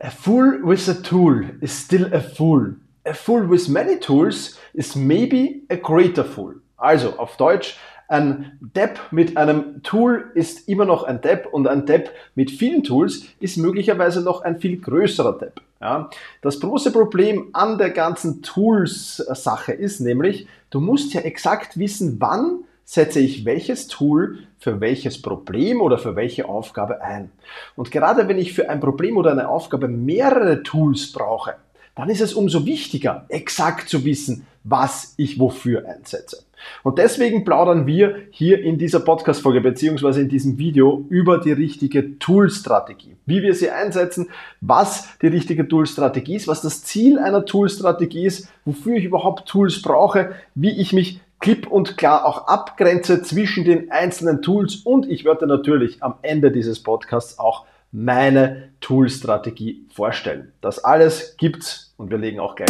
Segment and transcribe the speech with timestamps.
[0.00, 2.74] A fool with a tool is still a fool.
[3.04, 6.54] A fool with many tools is maybe a greater fool.
[6.76, 7.76] Also auf Deutsch,
[8.06, 12.84] ein Depp mit einem Tool ist immer noch ein Depp und ein Depp mit vielen
[12.84, 15.60] Tools ist möglicherweise noch ein viel größerer Depp.
[15.80, 16.08] Ja,
[16.42, 22.60] das große Problem an der ganzen Tools-Sache ist nämlich, du musst ja exakt wissen, wann
[22.90, 27.30] setze ich welches Tool für welches Problem oder für welche Aufgabe ein.
[27.76, 31.56] Und gerade wenn ich für ein Problem oder eine Aufgabe mehrere Tools brauche,
[31.94, 36.44] dann ist es umso wichtiger, exakt zu wissen, was ich wofür einsetze.
[36.82, 42.18] Und deswegen plaudern wir hier in dieser Podcast-Folge beziehungsweise in diesem Video über die richtige
[42.18, 43.16] Tool-Strategie.
[43.26, 44.30] Wie wir sie einsetzen,
[44.62, 49.82] was die richtige Tool-Strategie ist, was das Ziel einer Tool-Strategie ist, wofür ich überhaupt Tools
[49.82, 55.24] brauche, wie ich mich klipp und klar auch abgrenze zwischen den einzelnen Tools und ich
[55.24, 60.52] werde natürlich am Ende dieses Podcasts auch meine Tool-Strategie vorstellen.
[60.60, 62.68] Das alles gibt's und wir legen auch gleich.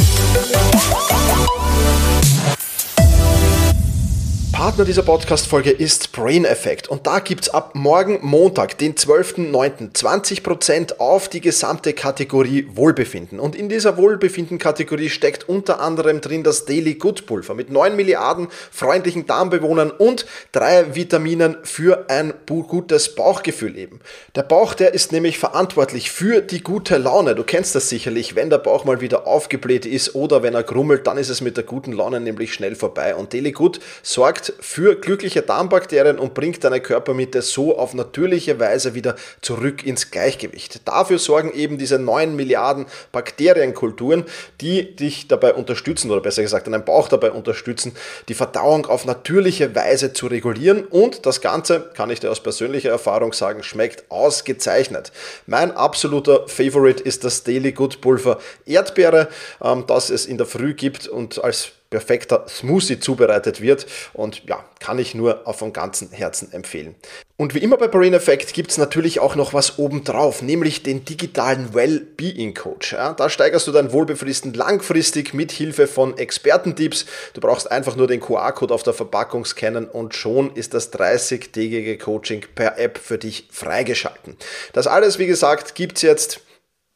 [4.59, 9.92] Partner dieser Podcast-Folge ist Brain Effect und da gibt's ab morgen Montag, den 12.09.
[9.92, 13.38] 20% auf die gesamte Kategorie Wohlbefinden.
[13.38, 18.48] Und in dieser Wohlbefinden-Kategorie steckt unter anderem drin das Daily Good Pulver mit 9 Milliarden
[18.73, 24.00] freundlichen Darmbewohnern und drei Vitaminen für ein gutes Bauchgefühl eben.
[24.34, 27.37] Der Bauch, der ist nämlich verantwortlich für die gute Laune.
[27.37, 31.06] Du kennst das sicherlich, wenn der Bauch mal wieder aufgebläht ist oder wenn er grummelt,
[31.06, 33.15] dann ist es mit der guten Laune nämlich schnell vorbei.
[33.15, 38.95] Und Daily Good sorgt für glückliche Darmbakterien und bringt deine Körpermitte so auf natürliche Weise
[38.95, 40.87] wieder zurück ins Gleichgewicht.
[40.87, 44.24] Dafür sorgen eben diese 9 Milliarden Bakterienkulturen,
[44.60, 47.95] die dich dabei unterstützen, oder besser gesagt deinen Bauch dabei unterstützen,
[48.29, 52.90] die Verdauung auf natürliche Weise zu regulieren und das Ganze, kann ich dir aus persönlicher
[52.90, 55.12] Erfahrung sagen, schmeckt ausgezeichnet.
[55.46, 59.29] Mein absoluter Favorite ist das Daily Good Pulver Erdbeere,
[59.62, 64.64] ähm, das es in der Früh gibt und als perfekter Smoothie zubereitet wird und ja,
[64.78, 66.94] kann ich nur von ganzem Herzen empfehlen.
[67.41, 71.04] Und wie immer bei Brain Effect gibt es natürlich auch noch was obendrauf, nämlich den
[71.04, 72.94] digitalen Well-Being Coach.
[72.94, 77.06] Ja, da steigerst du dein Wohlbefristen langfristig mit Hilfe von Expertentipps.
[77.34, 81.97] Du brauchst einfach nur den QR-Code auf der Verpackung scannen und schon ist das 30-tägige
[81.98, 84.37] Coaching per App für dich freigeschalten.
[84.72, 86.41] Das alles, wie gesagt, gibt es jetzt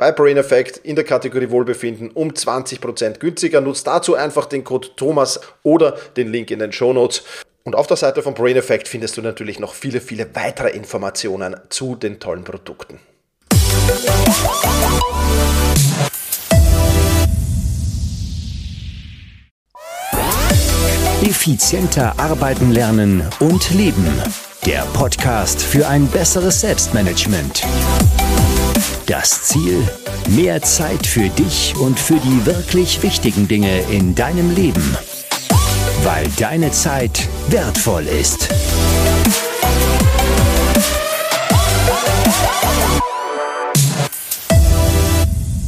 [0.03, 3.61] bei Brain Effect in der Kategorie Wohlbefinden um 20% günstiger.
[3.61, 7.23] Nutzt dazu einfach den Code Thomas oder den Link in den Show Notes.
[7.63, 11.55] Und auf der Seite von Brain Effect findest du natürlich noch viele, viele weitere Informationen
[11.69, 12.99] zu den tollen Produkten.
[21.23, 24.05] Effizienter arbeiten lernen und leben.
[24.67, 27.63] Der Podcast für ein besseres Selbstmanagement.
[29.13, 29.87] Das Ziel?
[30.31, 34.97] Mehr Zeit für dich und für die wirklich wichtigen Dinge in deinem Leben.
[36.03, 38.49] Weil deine Zeit wertvoll ist.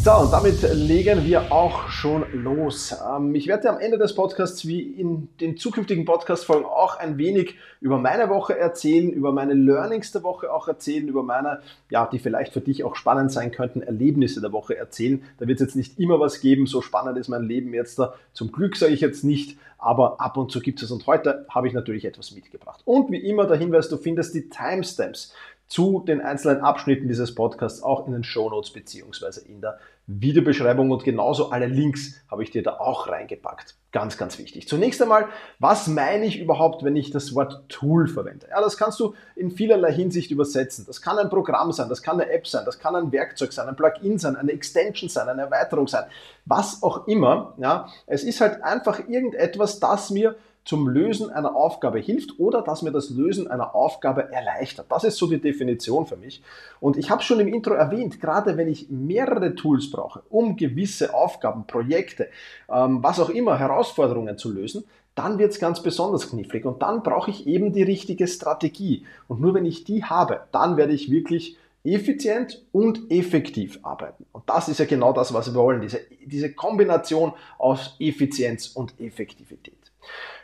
[0.05, 2.95] So, und damit legen wir auch schon los.
[3.11, 7.55] Ähm, ich werde am Ende des Podcasts wie in den zukünftigen Podcast-Folgen auch ein wenig
[7.81, 12.19] über meine Woche erzählen, über meine Learnings der Woche auch erzählen, über meine, ja, die
[12.19, 15.23] vielleicht für dich auch spannend sein könnten, Erlebnisse der Woche erzählen.
[15.39, 18.13] Da wird es jetzt nicht immer was geben, so spannend ist mein Leben jetzt da.
[18.35, 20.91] Zum Glück sage ich jetzt nicht, aber ab und zu gibt es.
[20.91, 22.83] Und heute habe ich natürlich etwas mitgebracht.
[22.85, 25.33] Und wie immer der Hinweis, du findest die Timestamps
[25.67, 31.03] zu den einzelnen Abschnitten dieses Podcasts auch in den Shownotes beziehungsweise in der Videobeschreibung und
[31.03, 33.77] genauso alle Links habe ich dir da auch reingepackt.
[33.91, 34.69] Ganz, ganz wichtig.
[34.69, 35.29] Zunächst einmal,
[35.61, 38.49] was meine ich überhaupt, wenn ich das Wort Tool verwende?
[38.51, 40.85] Ja, das kannst du in vielerlei Hinsicht übersetzen.
[40.87, 43.69] Das kann ein Programm sein, das kann eine App sein, das kann ein Werkzeug sein,
[43.69, 46.05] ein Plugin sein, eine Extension sein, eine Erweiterung sein,
[46.45, 47.55] was auch immer.
[47.59, 52.83] Ja, es ist halt einfach irgendetwas, das mir zum Lösen einer Aufgabe hilft oder dass
[52.83, 54.87] mir das Lösen einer Aufgabe erleichtert.
[54.89, 56.43] Das ist so die Definition für mich.
[56.81, 61.15] Und ich habe schon im Intro erwähnt, gerade wenn ich mehrere Tools brauche, um gewisse
[61.15, 62.29] Aufgaben, Projekte,
[62.73, 64.85] ähm, was auch immer, Herausforderungen zu lösen,
[65.15, 69.07] dann wird es ganz besonders knifflig und dann brauche ich eben die richtige Strategie.
[69.29, 74.25] Und nur wenn ich die habe, dann werde ich wirklich effizient und effektiv arbeiten.
[74.33, 78.99] Und das ist ja genau das, was wir wollen, diese, diese Kombination aus Effizienz und
[78.99, 79.84] Effektivität.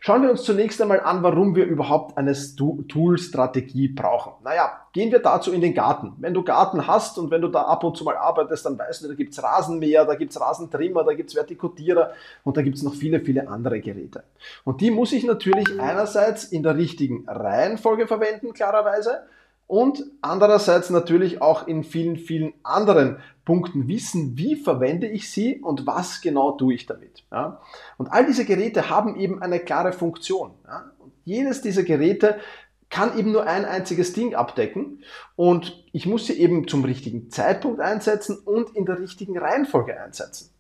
[0.03, 4.33] Schauen wir uns zunächst einmal an, warum wir überhaupt eine Tool-Strategie brauchen.
[4.43, 6.15] Naja, gehen wir dazu in den Garten.
[6.19, 9.05] Wenn du Garten hast und wenn du da ab und zu mal arbeitest, dann weißt
[9.05, 12.13] du, da gibt's Rasenmäher, da gibt's Rasentrimmer, da gibt's Vertikutierer
[12.45, 14.25] und da gibt's noch viele, viele andere Geräte.
[14.65, 19.25] Und die muss ich natürlich einerseits in der richtigen Reihenfolge verwenden, klarerweise,
[19.71, 25.87] und andererseits natürlich auch in vielen, vielen anderen Punkten wissen, wie verwende ich sie und
[25.87, 27.23] was genau tue ich damit.
[27.31, 27.61] Ja?
[27.97, 30.55] Und all diese Geräte haben eben eine klare Funktion.
[30.67, 30.91] Ja?
[30.99, 32.41] Und jedes dieser Geräte
[32.89, 35.05] kann eben nur ein einziges Ding abdecken
[35.37, 40.51] und ich muss sie eben zum richtigen Zeitpunkt einsetzen und in der richtigen Reihenfolge einsetzen.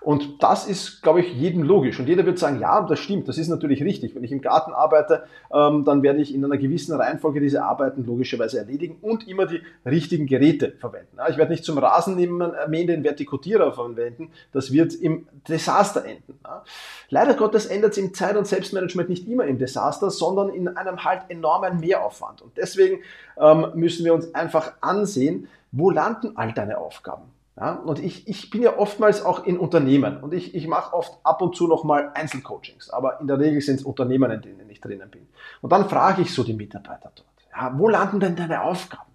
[0.00, 1.98] Und das ist, glaube ich, jedem logisch.
[1.98, 4.14] Und jeder wird sagen, ja, das stimmt, das ist natürlich richtig.
[4.14, 8.04] Wenn ich im Garten arbeite, ähm, dann werde ich in einer gewissen Reihenfolge diese Arbeiten
[8.04, 11.18] logischerweise erledigen und immer die richtigen Geräte verwenden.
[11.30, 16.38] Ich werde nicht zum Rasenmähen den Vertikutierer verwenden, das wird im Desaster enden.
[17.08, 21.04] Leider Gottes ändert es im Zeit- und Selbstmanagement nicht immer im Desaster, sondern in einem
[21.04, 22.42] halt enormen Mehraufwand.
[22.42, 23.00] Und deswegen
[23.38, 27.24] ähm, müssen wir uns einfach ansehen, wo landen all deine Aufgaben?
[27.56, 31.18] Ja, und ich, ich bin ja oftmals auch in Unternehmen und ich, ich mache oft
[31.22, 34.80] ab und zu nochmal Einzelcoachings, aber in der Regel sind es Unternehmen, in denen ich
[34.80, 35.28] drinnen bin.
[35.60, 39.14] Und dann frage ich so die Mitarbeiter dort, ja, wo landen denn deine Aufgaben?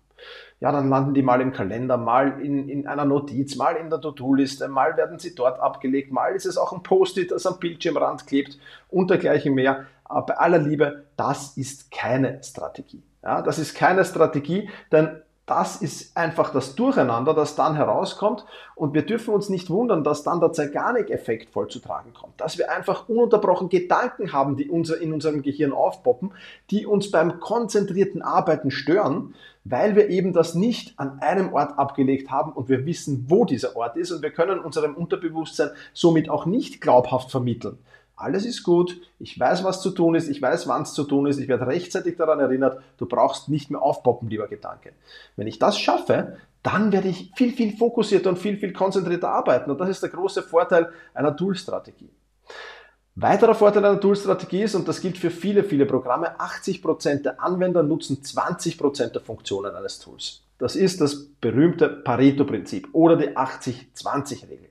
[0.62, 4.00] Ja, dann landen die mal im Kalender, mal in, in einer Notiz, mal in der
[4.00, 8.26] To-Do-Liste, mal werden sie dort abgelegt, mal ist es auch ein Post-it, das am Bildschirmrand
[8.26, 8.58] klebt
[8.90, 9.86] und dergleichen mehr.
[10.06, 13.04] Aber bei aller Liebe, das ist keine Strategie.
[13.22, 18.46] Ja, das ist keine Strategie, denn das ist einfach das Durcheinander, das dann herauskommt.
[18.76, 22.40] Und wir dürfen uns nicht wundern, dass dann der Zeigarnik-Effekt voll zu tragen kommt.
[22.40, 26.34] Dass wir einfach ununterbrochen Gedanken haben, die unser, in unserem Gehirn aufpoppen,
[26.70, 32.30] die uns beim konzentrierten Arbeiten stören, weil wir eben das nicht an einem Ort abgelegt
[32.30, 36.46] haben und wir wissen, wo dieser Ort ist und wir können unserem Unterbewusstsein somit auch
[36.46, 37.80] nicht glaubhaft vermitteln
[38.20, 41.26] alles ist gut, ich weiß, was zu tun ist, ich weiß, wann es zu tun
[41.26, 44.94] ist, ich werde rechtzeitig daran erinnert, du brauchst nicht mehr aufpoppen, lieber Gedanke.
[45.36, 49.72] Wenn ich das schaffe, dann werde ich viel, viel fokussierter und viel, viel konzentrierter arbeiten.
[49.72, 52.10] Und das ist der große Vorteil einer Tool-Strategie.
[53.16, 57.84] Weiterer Vorteil einer Tool-Strategie ist, und das gilt für viele, viele Programme, 80% der Anwender
[57.84, 60.44] nutzen 20% der Funktionen eines Tools.
[60.58, 64.69] Das ist das berühmte Pareto-Prinzip oder die 80-20-Regel.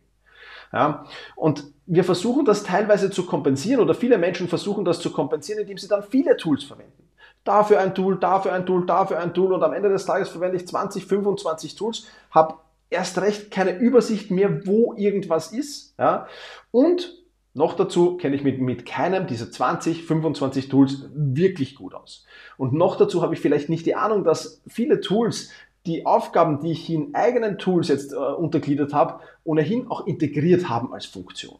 [0.72, 1.04] Ja?
[1.36, 5.78] Und wir versuchen das teilweise zu kompensieren oder viele Menschen versuchen das zu kompensieren, indem
[5.78, 7.08] sie dann viele Tools verwenden.
[7.44, 10.56] Dafür ein Tool, dafür ein Tool, dafür ein Tool und am Ende des Tages verwende
[10.56, 12.54] ich 20, 25 Tools, habe
[12.90, 15.94] erst recht keine Übersicht mehr, wo irgendwas ist.
[15.98, 16.26] Ja?
[16.70, 17.14] Und
[17.54, 22.24] noch dazu kenne ich mit, mit keinem dieser 20, 25 Tools wirklich gut aus.
[22.56, 25.50] Und noch dazu habe ich vielleicht nicht die Ahnung, dass viele Tools
[25.86, 30.92] die Aufgaben, die ich in eigenen Tools jetzt äh, untergliedert habe, ohnehin auch integriert haben
[30.92, 31.58] als Funktion.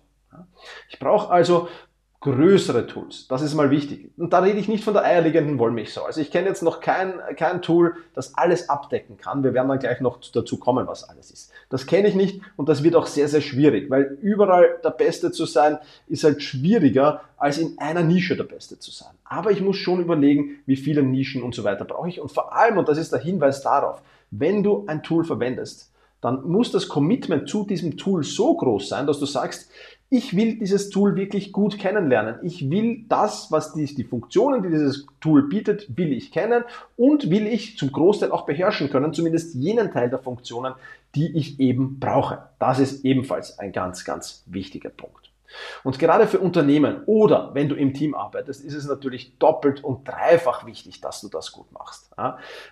[0.88, 1.68] Ich brauche also
[2.20, 3.28] größere Tools.
[3.28, 4.10] Das ist mal wichtig.
[4.16, 6.02] Und da rede ich nicht von der eierlegenden Wollmilchsau.
[6.02, 9.44] Also ich kenne jetzt noch kein, kein Tool, das alles abdecken kann.
[9.44, 11.52] Wir werden dann gleich noch dazu kommen, was alles ist.
[11.68, 15.30] Das kenne ich nicht und das wird auch sehr, sehr schwierig, weil überall der Beste
[15.30, 15.78] zu sein,
[16.08, 19.14] ist halt schwieriger, als in einer Nische der Beste zu sein.
[19.24, 22.20] Aber ich muss schon überlegen, wie viele Nischen und so weiter brauche ich.
[22.20, 26.42] Und vor allem, und das ist der Hinweis darauf, wenn du ein Tool verwendest, dann
[26.48, 29.70] muss das Commitment zu diesem Tool so groß sein, dass du sagst,
[30.10, 32.36] ich will dieses Tool wirklich gut kennenlernen.
[32.42, 36.64] Ich will das, was die, die Funktionen, die dieses Tool bietet, will ich kennen
[36.96, 40.74] und will ich zum Großteil auch beherrschen können, zumindest jenen Teil der Funktionen,
[41.14, 42.48] die ich eben brauche.
[42.58, 45.30] Das ist ebenfalls ein ganz, ganz wichtiger Punkt.
[45.82, 50.06] Und gerade für Unternehmen oder wenn du im Team arbeitest, ist es natürlich doppelt und
[50.06, 52.10] dreifach wichtig, dass du das gut machst.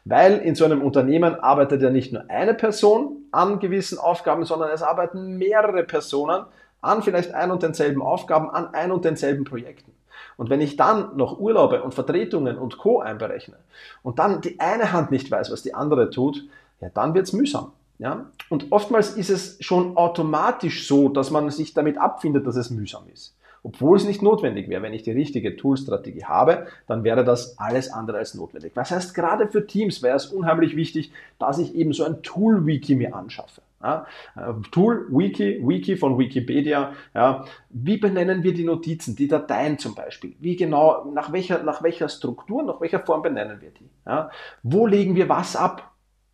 [0.04, 4.70] Weil in so einem Unternehmen arbeitet ja nicht nur eine Person an gewissen Aufgaben, sondern
[4.70, 6.44] es arbeiten mehrere Personen
[6.86, 9.93] an vielleicht ein und denselben Aufgaben, an ein und denselben Projekten.
[10.36, 13.00] Und wenn ich dann noch Urlaube und Vertretungen und Co.
[13.00, 13.56] einberechne
[14.02, 16.44] und dann die eine Hand nicht weiß, was die andere tut,
[16.81, 17.72] ja, dann wird's mühsam.
[17.98, 18.26] Ja?
[18.50, 23.05] Und oftmals ist es schon automatisch so, dass man sich damit abfindet, dass es mühsam
[23.12, 23.34] ist.
[23.62, 24.82] Obwohl es nicht notwendig wäre.
[24.82, 28.74] Wenn ich die richtige Toolstrategie habe, dann wäre das alles andere als notwendig.
[28.74, 32.94] Das heißt, gerade für Teams wäre es unheimlich wichtig, dass ich eben so ein Tool-Wiki
[32.94, 33.62] mir anschaffe.
[33.86, 36.93] Ja, äh, Tool, Wiki, Wiki von Wikipedia.
[37.14, 40.34] Ja, wie benennen wir die Notizen, die Dateien zum Beispiel?
[40.40, 43.88] Wie genau, nach welcher, nach welcher Struktur, nach welcher Form benennen wir die?
[44.05, 44.31] Ja,
[44.64, 45.93] wo legen wir was ab?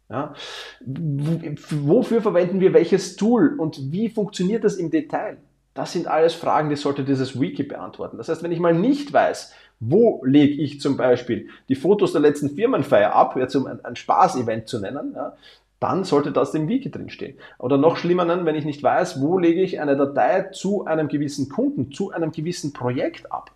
[0.09, 0.33] Ja?
[0.81, 5.37] Wofür verwenden wir welches Tool und wie funktioniert das im Detail?
[5.75, 8.17] Das sind alles Fragen, die sollte dieses Wiki beantworten.
[8.17, 12.21] Das heißt, wenn ich mal nicht weiß, wo lege ich zum Beispiel die Fotos der
[12.21, 15.35] letzten Firmenfeier ab, jetzt um ein, ein Spaß-Event zu nennen, ja,
[15.83, 17.37] dann sollte das im Wiki drinstehen.
[17.59, 21.49] Oder noch schlimmer, wenn ich nicht weiß, wo lege ich eine Datei zu einem gewissen
[21.49, 23.51] Kunden, zu einem gewissen Projekt ab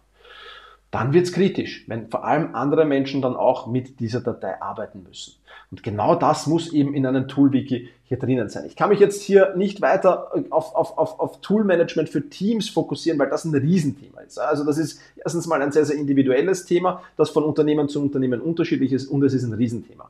[0.96, 5.02] dann wird es kritisch, wenn vor allem andere Menschen dann auch mit dieser Datei arbeiten
[5.02, 5.34] müssen.
[5.70, 8.64] Und genau das muss eben in einem Tool-Wiki hier drinnen sein.
[8.64, 13.18] Ich kann mich jetzt hier nicht weiter auf, auf, auf, auf Tool-Management für Teams fokussieren,
[13.18, 14.38] weil das ein Riesenthema ist.
[14.38, 18.40] Also das ist erstens mal ein sehr, sehr individuelles Thema, das von Unternehmen zu Unternehmen
[18.40, 20.08] unterschiedlich ist und es ist ein Riesenthema.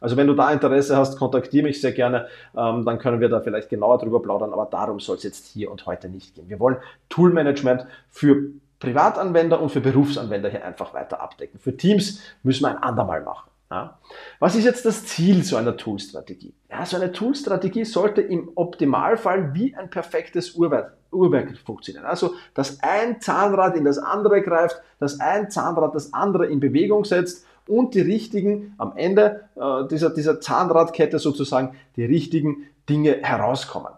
[0.00, 3.40] Also wenn du da Interesse hast, kontaktiere mich sehr gerne, ähm, dann können wir da
[3.40, 6.48] vielleicht genauer drüber plaudern, aber darum soll es jetzt hier und heute nicht gehen.
[6.48, 6.76] Wir wollen
[7.08, 11.60] Tool-Management für Privatanwender und für Berufsanwender hier einfach weiter abdecken.
[11.60, 13.50] Für Teams müssen wir ein andermal machen.
[13.70, 13.98] Ja.
[14.40, 16.52] Was ist jetzt das Ziel so einer Toolstrategie?
[16.68, 22.04] Ja, so eine Toolstrategie sollte im Optimalfall wie ein perfektes Uhrwerk, Uhrwerk funktionieren.
[22.04, 27.04] Also, dass ein Zahnrad in das andere greift, dass ein Zahnrad das andere in Bewegung
[27.04, 33.92] setzt und die richtigen, am Ende äh, dieser, dieser Zahnradkette sozusagen, die richtigen Dinge herauskommen.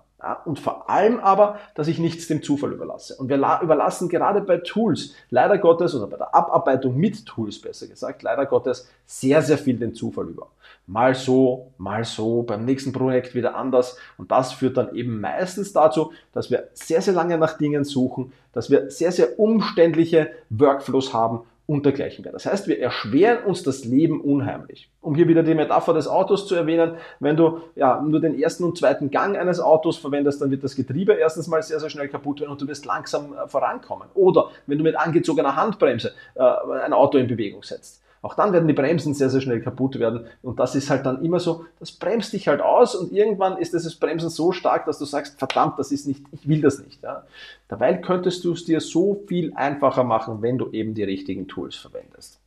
[0.45, 3.17] Und vor allem aber, dass ich nichts dem Zufall überlasse.
[3.17, 7.89] Und wir überlassen gerade bei Tools, leider Gottes, oder bei der Abarbeitung mit Tools besser
[7.89, 10.49] gesagt, leider Gottes, sehr, sehr viel den Zufall über.
[10.87, 13.97] Mal so, mal so, beim nächsten Projekt wieder anders.
[14.17, 18.33] Und das führt dann eben meistens dazu, dass wir sehr, sehr lange nach Dingen suchen,
[18.53, 22.33] dass wir sehr, sehr umständliche Workflows haben und dergleichen mehr.
[22.33, 24.91] Das heißt, wir erschweren uns das Leben unheimlich.
[25.01, 28.65] Um hier wieder die Metapher des Autos zu erwähnen, wenn du ja, nur den ersten
[28.65, 32.09] und zweiten Gang eines Autos verwendest, dann wird das Getriebe erstens mal sehr, sehr schnell
[32.09, 34.09] kaputt werden und du wirst langsam äh, vorankommen.
[34.15, 36.43] Oder wenn du mit angezogener Handbremse äh,
[36.85, 38.02] ein Auto in Bewegung setzt.
[38.23, 40.27] Auch dann werden die Bremsen sehr, sehr schnell kaputt werden.
[40.43, 43.75] Und das ist halt dann immer so, das bremst dich halt aus und irgendwann ist
[43.75, 47.03] dieses Bremsen so stark, dass du sagst, verdammt, das ist nicht, ich will das nicht.
[47.03, 47.25] Ja.
[47.67, 51.75] Dabei könntest du es dir so viel einfacher machen, wenn du eben die richtigen Tools
[51.75, 52.41] verwendest.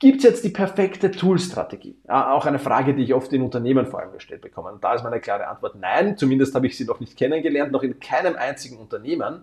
[0.00, 1.96] Gibt es jetzt die perfekte Toolstrategie?
[2.08, 4.72] Ja, auch eine Frage, die ich oft in Unternehmen vor allem gestellt bekomme.
[4.72, 6.16] Und da ist meine klare Antwort nein.
[6.16, 9.42] Zumindest habe ich sie noch nicht kennengelernt, noch in keinem einzigen Unternehmen.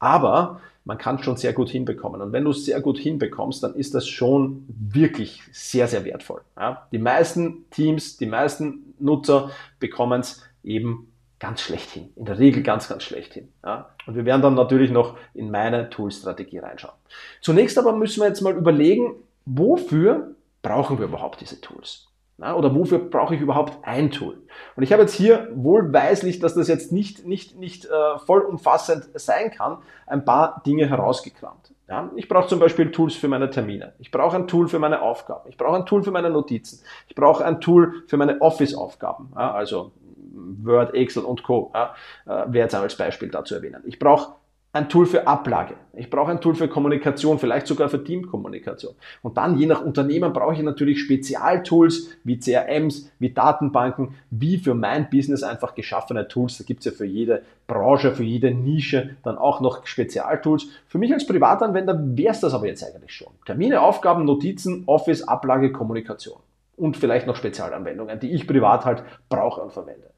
[0.00, 2.20] Aber man kann es schon sehr gut hinbekommen.
[2.20, 6.40] Und wenn du es sehr gut hinbekommst, dann ist das schon wirklich sehr, sehr wertvoll.
[6.58, 6.88] Ja?
[6.90, 12.10] Die meisten Teams, die meisten Nutzer bekommen es eben ganz schlecht hin.
[12.16, 13.48] In der Regel ganz, ganz schlecht hin.
[13.64, 13.90] Ja?
[14.06, 16.94] Und wir werden dann natürlich noch in meine Tool-Strategie reinschauen.
[17.40, 19.14] Zunächst aber müssen wir jetzt mal überlegen,
[19.44, 22.09] wofür brauchen wir überhaupt diese Tools?
[22.40, 24.38] Ja, oder wofür brauche ich überhaupt ein Tool?
[24.76, 29.50] Und ich habe jetzt hier wohlweislich, dass das jetzt nicht, nicht, nicht äh, vollumfassend sein
[29.50, 31.74] kann, ein paar Dinge herausgekramt.
[31.88, 33.92] Ja, ich brauche zum Beispiel Tools für meine Termine.
[33.98, 35.48] Ich brauche ein Tool für meine Aufgaben.
[35.48, 36.82] Ich brauche ein Tool für meine Notizen.
[37.08, 39.32] Ich brauche ein Tool für meine Office-Aufgaben.
[39.34, 39.92] Ja, also
[40.32, 41.72] Word, Excel und Co.
[41.74, 41.94] Ja,
[42.26, 43.82] äh, wäre jetzt als Beispiel dazu erwähnen.
[43.84, 44.34] Ich brauche
[44.72, 45.74] ein Tool für Ablage.
[45.94, 48.94] Ich brauche ein Tool für Kommunikation, vielleicht sogar für Teamkommunikation.
[49.20, 54.74] Und dann, je nach Unternehmen, brauche ich natürlich Spezialtools wie CRMs, wie Datenbanken, wie für
[54.74, 56.58] mein Business einfach geschaffene Tools.
[56.58, 60.68] Da gibt es ja für jede Branche, für jede Nische dann auch noch Spezialtools.
[60.86, 63.32] Für mich als Privatanwender wäre es das aber jetzt eigentlich schon.
[63.46, 66.38] Termine, Aufgaben, Notizen, Office, Ablage, Kommunikation.
[66.76, 70.10] Und vielleicht noch Spezialanwendungen, die ich privat halt brauche und verwende.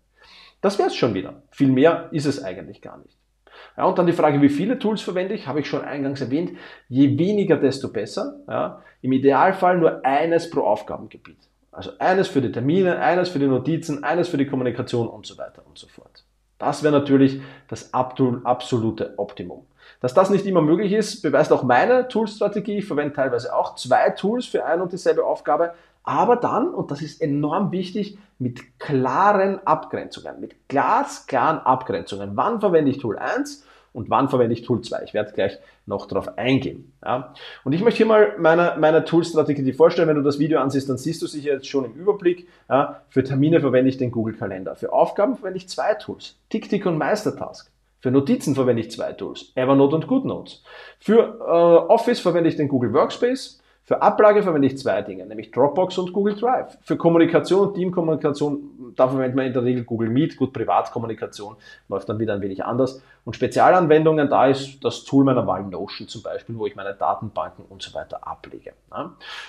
[0.61, 1.43] Das wäre es schon wieder.
[1.51, 3.22] Viel mehr ist es eigentlich gar nicht.
[3.77, 6.59] Ja, und dann die Frage, wie viele Tools verwende ich, habe ich schon eingangs erwähnt.
[6.89, 8.37] Je weniger, desto besser.
[8.49, 8.83] Ja.
[9.01, 11.39] Im Idealfall nur eines pro Aufgabengebiet.
[11.71, 15.39] Also eines für die Termine, eines für die Notizen, eines für die Kommunikation und so
[15.39, 16.25] weiter und so fort.
[16.59, 19.67] Das wäre natürlich das absolute Optimum.
[20.01, 22.79] Dass das nicht immer möglich ist, beweist auch meine Toolstrategie.
[22.79, 25.75] Ich verwende teilweise auch zwei Tools für ein und dieselbe Aufgabe,
[26.05, 32.33] aber dann, und das ist enorm wichtig, mit klaren Abgrenzungen, mit glasklaren Abgrenzungen.
[32.35, 35.03] Wann verwende ich Tool 1 und wann verwende ich Tool 2?
[35.05, 36.93] Ich werde gleich noch darauf eingehen.
[37.05, 37.35] Ja.
[37.65, 40.09] Und ich möchte hier mal meine, meine Tool-Strategie vorstellen.
[40.09, 42.49] Wenn du das Video ansiehst, dann siehst du sie jetzt schon im Überblick.
[42.69, 43.03] Ja.
[43.09, 44.75] Für Termine verwende ich den Google-Kalender.
[44.75, 47.71] Für Aufgaben verwende ich zwei Tools, TickTick und Meistertask.
[48.01, 50.65] Für Notizen verwende ich zwei Tools, Evernote und GoodNotes.
[50.99, 53.62] Für äh, Office verwende ich den Google Workspace.
[53.93, 56.79] Für Ablage verwende ich zwei Dinge, nämlich Dropbox und Google Drive.
[56.81, 60.39] Für Kommunikation und Teamkommunikation, da verwendet man in der Regel Google Meet.
[60.39, 61.57] Gut, Privatkommunikation
[61.91, 63.03] läuft dann wieder ein wenig anders.
[63.27, 67.67] Und Spezialanwendungen, da ist das Tool meiner Wahl Notion zum Beispiel, wo ich meine Datenbanken
[67.69, 68.73] und so weiter ablege.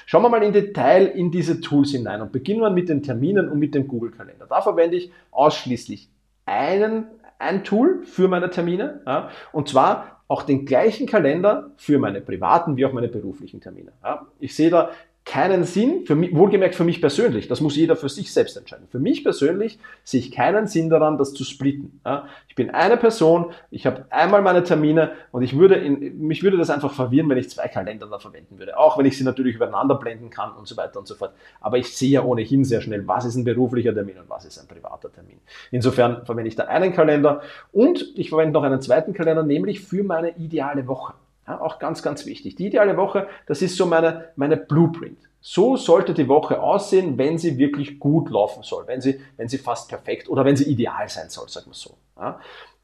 [0.05, 3.47] Schauen wir mal in Detail in diese Tools hinein und beginnen wir mit den Terminen
[3.47, 4.45] und mit dem Google Kalender.
[4.45, 6.09] Da verwende ich ausschließlich
[6.45, 7.05] einen,
[7.39, 12.85] ein Tool für meine Termine, und zwar auch den gleichen Kalender für meine privaten wie
[12.85, 13.91] auch meine beruflichen Termine.
[14.03, 14.91] Ja, ich sehe da
[15.25, 18.87] keinen Sinn, für mich, wohlgemerkt für mich persönlich, das muss jeder für sich selbst entscheiden.
[18.91, 22.01] Für mich persönlich sehe ich keinen Sinn daran, das zu splitten.
[22.05, 26.43] Ja, ich bin eine Person, ich habe einmal meine Termine und ich würde in, mich
[26.43, 28.77] würde das einfach verwirren, wenn ich zwei Kalender da verwenden würde.
[28.77, 31.33] Auch wenn ich sie natürlich übereinander blenden kann und so weiter und so fort.
[31.61, 34.59] Aber ich sehe ja ohnehin sehr schnell, was ist ein beruflicher Termin und was ist
[34.59, 35.39] ein privater Termin.
[35.71, 40.03] Insofern verwende ich da einen Kalender und ich verwende noch einen zweiten Kalender, nämlich für
[40.03, 41.13] meine ideale Woche.
[41.47, 42.55] Ja, auch ganz, ganz wichtig.
[42.55, 45.17] Die ideale Woche, das ist so meine, meine Blueprint.
[45.41, 49.57] So sollte die Woche aussehen, wenn sie wirklich gut laufen soll, wenn sie, wenn sie
[49.57, 51.97] fast perfekt oder wenn sie ideal sein soll, sagen wir so.
[52.17, 52.39] Ja,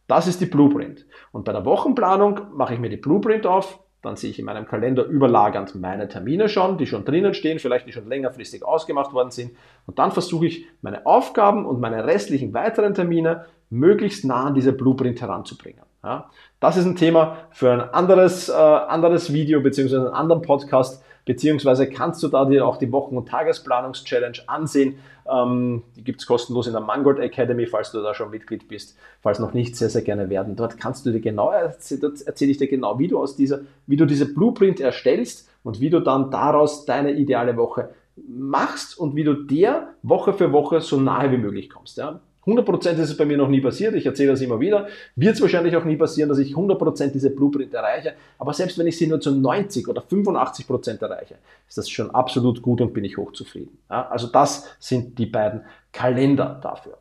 [0.08, 1.06] das ist die Blueprint.
[1.32, 4.66] Und bei der Wochenplanung mache ich mir die Blueprint auf, dann sehe ich in meinem
[4.66, 9.32] Kalender überlagernd meine Termine schon, die schon drinnen stehen, vielleicht die schon längerfristig ausgemacht worden
[9.32, 9.52] sind.
[9.86, 14.74] Und dann versuche ich meine Aufgaben und meine restlichen weiteren Termine möglichst nah an diese
[14.74, 15.84] Blueprint heranzubringen.
[16.04, 16.30] Ja,
[16.62, 21.90] das ist ein Thema für ein anderes, äh, anderes Video beziehungsweise einen anderen Podcast, beziehungsweise
[21.90, 25.00] kannst du da dir auch die Wochen- und Tagesplanungs-Challenge ansehen.
[25.30, 28.98] Ähm, die gibt's kostenlos in der Mangold Academy, falls du da schon Mitglied bist.
[29.22, 30.56] Falls noch nicht, sehr, sehr gerne werden.
[30.56, 34.06] Dort kannst du dir genau, erzähle ich dir genau, wie du aus dieser, wie du
[34.06, 37.90] diese Blueprint erstellst und wie du dann daraus deine ideale Woche
[38.28, 41.98] machst und wie du der Woche für Woche so nahe wie möglich kommst.
[41.98, 42.22] Ja?
[42.50, 44.88] 100% ist es bei mir noch nie passiert, ich erzähle das immer wieder.
[45.16, 48.88] Wird es wahrscheinlich auch nie passieren, dass ich 100% diese Blueprint erreiche, aber selbst wenn
[48.88, 51.36] ich sie nur zu 90 oder 85% erreiche,
[51.68, 53.78] ist das schon absolut gut und bin ich hochzufrieden.
[53.90, 56.98] Ja, also das sind die beiden Kalender dafür.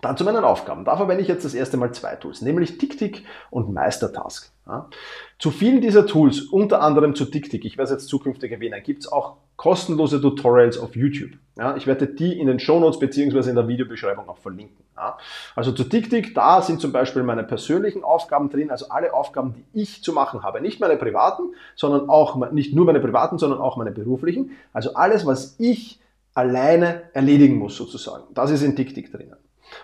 [0.00, 0.84] Dann zu meinen Aufgaben.
[0.84, 4.52] Da verwende ich jetzt das erste Mal zwei Tools, nämlich TickTick und Meistertask.
[4.66, 4.88] Ja.
[5.38, 9.04] Zu vielen dieser Tools, unter anderem zu TickTick, ich werde es jetzt zukünftig erwähnen, gibt
[9.04, 11.32] es auch kostenlose Tutorials auf YouTube.
[11.56, 14.84] Ja, ich werde die in den Shownotes beziehungsweise in der Videobeschreibung auch verlinken.
[14.96, 15.16] Ja.
[15.56, 19.80] Also zu TickTick, da sind zum Beispiel meine persönlichen Aufgaben drin, also alle Aufgaben, die
[19.82, 20.60] ich zu machen habe.
[20.60, 24.52] Nicht meine privaten, sondern auch, nicht nur meine privaten, sondern auch meine beruflichen.
[24.72, 25.98] Also alles, was ich
[26.34, 28.24] alleine erledigen muss sozusagen.
[28.34, 29.36] Das ist in TickTick drinnen.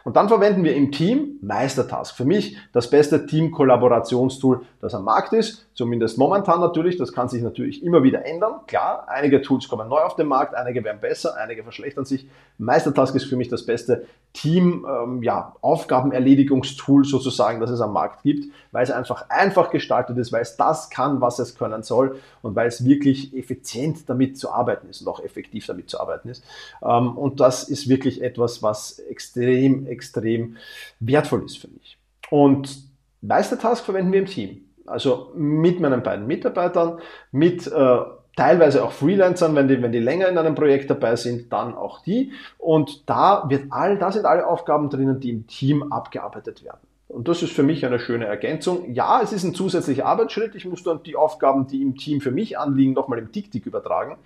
[0.04, 2.16] Und dann verwenden wir im Team Meistertask.
[2.16, 5.63] Für mich das beste Team-Kollaborationstool, das am Markt ist.
[5.74, 6.96] Zumindest momentan natürlich.
[6.96, 8.60] Das kann sich natürlich immer wieder ändern.
[8.68, 12.28] Klar, einige Tools kommen neu auf den Markt, einige werden besser, einige verschlechtern sich.
[12.58, 18.22] Meistertask ist für mich das beste Team, ähm, ja, Aufgabenerledigungstool sozusagen, das es am Markt
[18.22, 22.20] gibt, weil es einfach einfach gestaltet ist, weil es das kann, was es können soll
[22.42, 26.28] und weil es wirklich effizient damit zu arbeiten ist und auch effektiv damit zu arbeiten
[26.28, 26.44] ist.
[26.84, 30.56] Ähm, und das ist wirklich etwas, was extrem, extrem
[31.00, 31.98] wertvoll ist für mich.
[32.30, 32.84] Und
[33.22, 34.63] Meistertask verwenden wir im Team.
[34.86, 36.98] Also mit meinen beiden Mitarbeitern,
[37.32, 37.98] mit äh,
[38.36, 42.02] teilweise auch Freelancern, wenn die, wenn die länger in einem Projekt dabei sind, dann auch
[42.02, 42.32] die.
[42.58, 46.80] Und da wird all, da sind alle Aufgaben drinnen, die im Team abgearbeitet werden.
[47.14, 48.92] Und das ist für mich eine schöne Ergänzung.
[48.92, 50.56] Ja, es ist ein zusätzlicher Arbeitsschritt.
[50.56, 54.16] Ich muss dann die Aufgaben, die im Team für mich anliegen, nochmal im TickTick übertragen.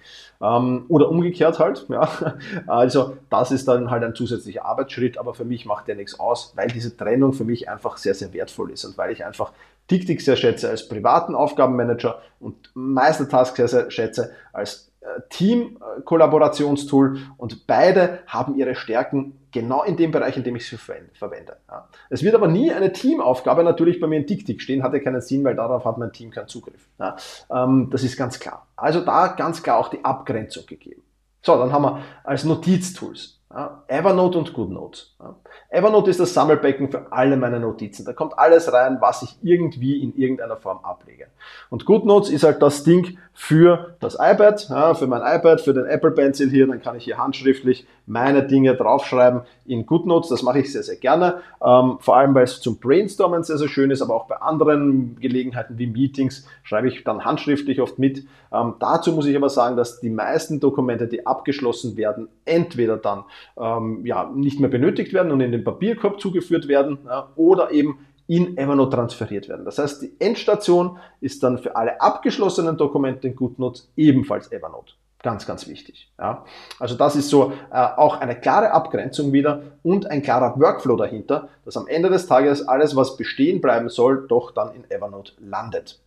[0.41, 1.85] Ähm, oder umgekehrt halt.
[1.91, 2.09] Ja.
[2.67, 6.55] Also das ist dann halt ein zusätzlicher Arbeitsschritt, aber für mich macht der nichts aus,
[6.57, 9.53] weil diese Trennung für mich einfach sehr, sehr wertvoll ist und weil ich einfach
[9.89, 14.88] TickTick sehr schätze als privaten Aufgabenmanager und Meistertask sehr, sehr schätze als
[15.31, 21.57] Team-Kollaborationstool und beide haben ihre Stärken genau in dem Bereich, in dem ich sie verwende.
[21.69, 21.89] Ja.
[22.11, 25.21] Es wird aber nie eine Teamaufgabe natürlich bei mir in TickTick stehen, hat ja keinen
[25.21, 26.89] Sinn, weil darauf hat mein Team keinen Zugriff.
[26.99, 27.17] Ja.
[27.51, 28.67] Ähm, das ist ganz klar.
[28.77, 31.03] Also da ganz klar auch die Abgrenzung gegeben.
[31.43, 35.01] So, dann haben wir als Notiztools ja, Evernote und GoodNote.
[35.21, 35.35] Ja.
[35.71, 38.05] Evernote ist das Sammelbecken für alle meine Notizen.
[38.05, 41.29] Da kommt alles rein, was ich irgendwie in irgendeiner Form ablege.
[41.71, 45.87] Und GoodNotes ist halt das Ding für das iPad, ja, für mein iPad, für den
[45.87, 46.67] Apple Pencil hier.
[46.67, 50.31] Dann kann ich hier handschriftlich meine Dinge draufschreiben in GoodNotes.
[50.31, 51.43] Das mache ich sehr, sehr gerne.
[51.65, 55.17] Ähm, vor allem, weil es zum Brainstormen sehr, sehr schön ist, aber auch bei anderen
[55.21, 58.25] Gelegenheiten wie Meetings schreibe ich dann handschriftlich oft mit.
[58.53, 63.25] Ähm, dazu muss ich aber sagen, dass die meisten Dokumente, die abgeschlossen werden, entweder dann
[63.59, 67.99] ähm, ja, nicht mehr benötigt werden und in den Papierkorb zugeführt werden ja, oder eben
[68.27, 69.65] in Evernote transferiert werden.
[69.65, 74.93] Das heißt, die Endstation ist dann für alle abgeschlossenen Dokumente in GoodNotes ebenfalls Evernote.
[75.23, 76.13] Ganz, ganz wichtig.
[76.19, 76.45] Ja.
[76.79, 81.49] Also das ist so äh, auch eine klare Abgrenzung wieder und ein klarer Workflow dahinter,
[81.65, 85.99] dass am Ende des Tages alles, was bestehen bleiben soll, doch dann in Evernote landet.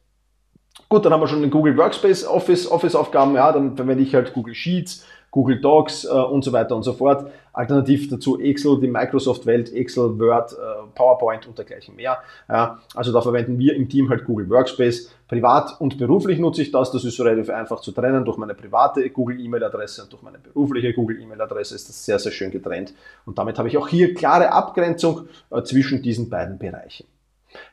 [0.87, 4.15] Gut, dann haben wir schon den Google Workspace Office, Office Aufgaben, ja, dann verwende ich
[4.15, 7.31] halt Google Sheets, Google Docs äh, und so weiter und so fort.
[7.53, 10.55] Alternativ dazu Excel, die Microsoft-Welt, Excel, Word, äh,
[10.93, 12.19] PowerPoint und dergleichen mehr.
[12.47, 15.11] Ja, also da verwenden wir im Team halt Google Workspace.
[15.27, 16.91] Privat und beruflich nutze ich das.
[16.91, 18.25] Das ist relativ einfach zu trennen.
[18.25, 22.93] Durch meine private Google-E-Mail-Adresse und durch meine berufliche Google-E-Mail-Adresse ist das sehr, sehr schön getrennt.
[23.25, 27.05] Und damit habe ich auch hier klare Abgrenzung äh, zwischen diesen beiden Bereichen.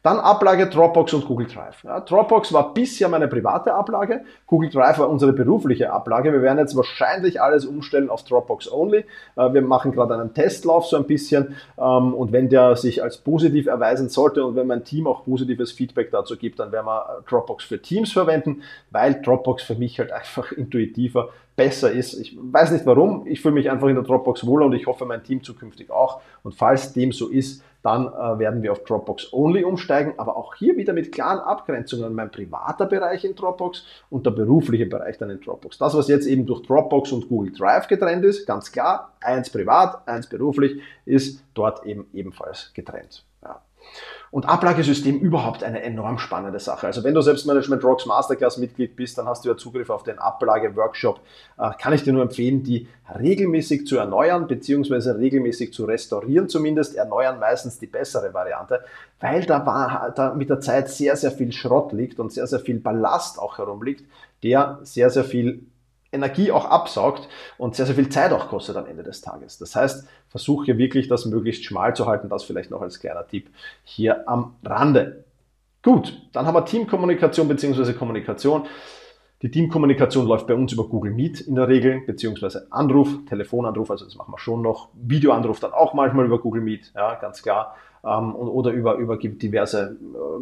[0.03, 1.83] Dann Ablage Dropbox und Google Drive.
[1.85, 6.33] Ja, Dropbox war bisher meine private Ablage, Google Drive war unsere berufliche Ablage.
[6.33, 9.05] Wir werden jetzt wahrscheinlich alles umstellen auf Dropbox Only.
[9.37, 13.19] Äh, wir machen gerade einen Testlauf so ein bisschen ähm, und wenn der sich als
[13.19, 17.19] positiv erweisen sollte und wenn mein Team auch positives Feedback dazu gibt, dann werden wir
[17.19, 22.15] äh, Dropbox für Teams verwenden, weil Dropbox für mich halt einfach intuitiver besser ist.
[22.15, 25.05] Ich weiß nicht warum, ich fühle mich einfach in der Dropbox wohler und ich hoffe
[25.05, 26.21] mein Team zukünftig auch.
[26.45, 30.55] Und falls dem so ist, dann äh, werden wir auf Dropbox Only umsteigen, aber auch
[30.57, 32.15] hier wieder mit klaren Abgrenzungen.
[32.15, 35.79] Mein privater Bereich in Dropbox und der berufliche Bereich dann in Dropbox.
[35.79, 40.07] Das, was jetzt eben durch Dropbox und Google Drive getrennt ist, ganz klar, eins privat,
[40.07, 43.25] eins beruflich, ist dort eben ebenfalls getrennt.
[44.31, 46.87] Und Ablagesystem überhaupt eine enorm spannende Sache.
[46.87, 50.19] Also wenn du Selbstmanagement Rocks Masterclass Mitglied bist, dann hast du ja Zugriff auf den
[50.19, 51.21] Ablage-Workshop.
[51.59, 52.89] Äh, kann ich dir nur empfehlen, die
[53.19, 56.97] regelmäßig zu erneuern, beziehungsweise regelmäßig zu restaurieren zumindest.
[56.97, 58.85] Erneuern meistens die bessere Variante,
[59.21, 62.61] weil da, war, da mit der Zeit sehr, sehr viel Schrott liegt und sehr, sehr
[62.61, 64.05] viel Ballast auch herumliegt,
[64.43, 65.63] der sehr, sehr viel
[66.13, 69.59] Energie auch absaugt und sehr, sehr viel Zeit auch kostet am Ende des Tages.
[69.59, 72.29] Das heißt, versuche hier wirklich das möglichst schmal zu halten.
[72.29, 73.51] Das vielleicht noch als kleiner Tipp
[73.85, 75.25] hier am Rande.
[75.83, 77.93] Gut, dann haben wir Teamkommunikation bzw.
[77.93, 78.67] Kommunikation.
[79.43, 84.05] Die Teamkommunikation läuft bei uns über Google Meet in der Regel, beziehungsweise Anruf, Telefonanruf, also
[84.05, 84.89] das machen wir schon noch.
[84.95, 89.97] Videoanruf dann auch manchmal über Google Meet, ja, ganz klar ähm, oder über, über diverse,
[90.01, 90.41] äh,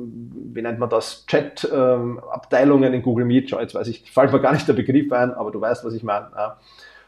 [0.55, 3.51] wie nennt man das, Chat-Abteilungen ähm, in Google Meet.
[3.51, 6.03] Jetzt weiß ich, fällt mir gar nicht der Begriff ein, aber du weißt, was ich
[6.03, 6.29] meine.
[6.35, 6.59] Ja.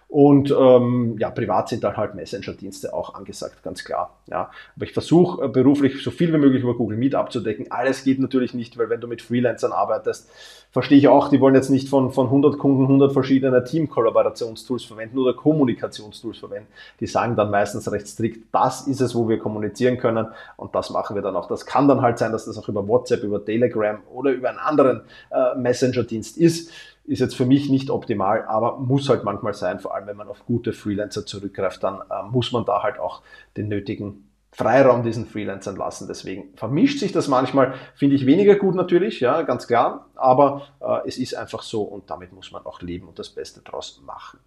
[0.08, 4.16] Und ähm, ja, privat sind dann halt Messenger-Dienste auch angesagt, ganz klar.
[4.26, 4.50] Ja.
[4.74, 7.70] Aber ich versuche äh, beruflich so viel wie möglich über Google Meet abzudecken.
[7.70, 10.30] Alles geht natürlich nicht, weil wenn du mit Freelancern arbeitest,
[10.70, 15.18] verstehe ich auch, die wollen jetzt nicht von, von 100 Kunden 100 verschiedene Team-Kollaborationstools verwenden
[15.18, 16.68] oder Kommunikationstools verwenden.
[17.00, 20.88] Die sagen dann meistens recht strikt, das ist es, wo wir kommunizieren können und das
[20.88, 21.48] machen wir dann auch.
[21.48, 24.58] Das kann dann halt sein, dass das auch über WhatsApp, über Telegram oder über einen
[24.58, 26.70] anderen äh, Messenger-Dienst ist
[27.08, 30.28] ist jetzt für mich nicht optimal, aber muss halt manchmal sein, vor allem wenn man
[30.28, 33.22] auf gute Freelancer zurückgreift, dann äh, muss man da halt auch
[33.56, 36.08] den nötigen Freiraum diesen Freelancern lassen.
[36.08, 41.06] Deswegen vermischt sich das manchmal, finde ich weniger gut natürlich, ja, ganz klar, aber äh,
[41.06, 44.40] es ist einfach so und damit muss man auch leben und das Beste draus machen.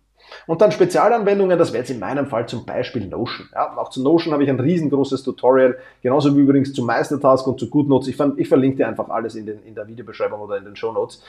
[0.47, 3.47] Und dann Spezialanwendungen, das wäre jetzt in meinem Fall zum Beispiel Notion.
[3.53, 7.60] Ja, auch zu Notion habe ich ein riesengroßes Tutorial, genauso wie übrigens zu Meistertask und
[7.60, 8.07] zu GoodNotes.
[8.07, 10.91] Ich, ich verlinke dir einfach alles in, den, in der Videobeschreibung oder in den Show
[10.91, 11.21] Notes.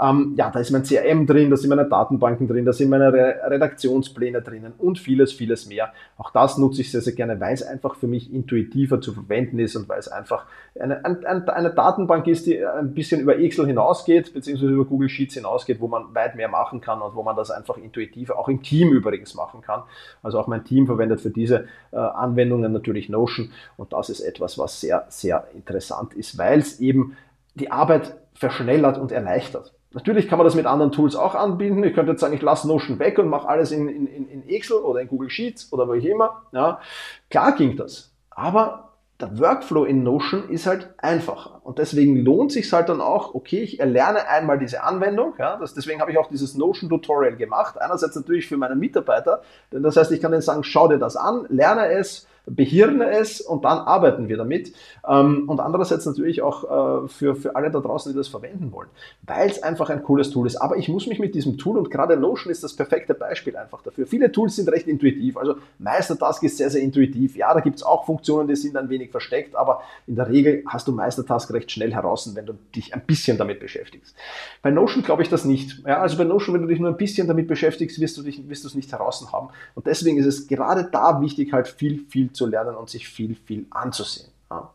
[0.00, 3.12] Ähm, ja, da ist mein CRM drin, da sind meine Datenbanken drin, da sind meine
[3.12, 5.92] Re Redaktionspläne drinnen und vieles, vieles mehr.
[6.16, 9.58] Auch das nutze ich sehr, sehr gerne, weil es einfach für mich intuitiver zu verwenden
[9.58, 10.46] ist und weil es einfach
[10.78, 15.34] eine, eine, eine Datenbank ist, die ein bisschen über Excel hinausgeht, beziehungsweise über Google Sheets
[15.34, 18.62] hinausgeht, wo man weit mehr machen kann und wo man das einfach intuitiver auch im
[18.62, 19.82] Team übrigens machen kann.
[20.22, 24.58] Also auch mein Team verwendet für diese äh, Anwendungen natürlich Notion und das ist etwas,
[24.58, 27.16] was sehr, sehr interessant ist, weil es eben
[27.54, 29.72] die Arbeit verschnellert und erleichtert.
[29.94, 31.84] Natürlich kann man das mit anderen Tools auch anbinden.
[31.84, 34.78] Ich könnte jetzt sagen, ich lasse Notion weg und mache alles in, in, in Excel
[34.78, 36.42] oder in Google Sheets oder wo ich immer.
[36.52, 36.80] Ja,
[37.28, 38.10] klar ging das.
[38.30, 38.91] Aber
[39.22, 41.60] der Workflow in Notion ist halt einfacher.
[41.62, 45.34] Und deswegen lohnt sich halt dann auch, okay, ich erlerne einmal diese Anwendung.
[45.38, 47.80] Ja, das, deswegen habe ich auch dieses Notion-Tutorial gemacht.
[47.80, 51.16] Einerseits natürlich für meine Mitarbeiter, denn das heißt, ich kann denen sagen, schau dir das
[51.16, 54.72] an, lerne es, behirne es und dann arbeiten wir damit.
[55.08, 58.88] Ähm, und andererseits natürlich auch äh, für, für alle da draußen, die das verwenden wollen,
[59.22, 60.56] weil es einfach ein cooles Tool ist.
[60.56, 63.82] Aber ich muss mich mit diesem Tool und gerade Notion ist das perfekte Beispiel einfach
[63.82, 64.06] dafür.
[64.06, 65.36] Viele Tools sind recht intuitiv.
[65.36, 67.36] Also Meistertask ist sehr, sehr intuitiv.
[67.36, 70.64] Ja, da gibt es auch Funktionen, die sind ein wenig versteckt, aber in der Regel
[70.66, 74.14] hast du Meistertask recht schnell heraus, wenn du dich ein bisschen damit beschäftigst.
[74.62, 75.82] Bei Notion glaube ich das nicht.
[75.86, 78.74] Ja, also bei Notion, wenn du dich nur ein bisschen damit beschäftigst, wirst du es
[78.74, 79.48] nicht heraus haben.
[79.74, 83.34] Und deswegen ist es gerade da wichtig, halt viel, viel zu lernen und sich viel,
[83.34, 84.30] viel anzusehen.
[84.50, 84.70] Ja.